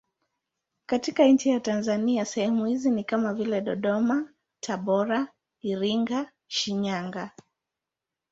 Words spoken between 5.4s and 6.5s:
Iringa,